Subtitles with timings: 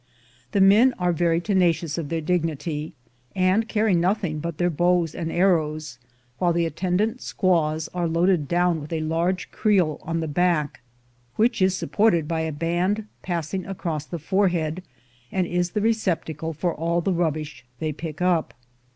[0.51, 2.93] The men are very tenacious of their dignity,
[3.35, 5.99] and carry nothing but their bows and arrows,
[6.39, 10.81] while the attendant squaws are loaded down with a large creel on the back,
[11.35, 14.81] which is supported by a band passing across the forehead,
[15.31, 18.55] and is the receptacle for all the rubbish they pick up.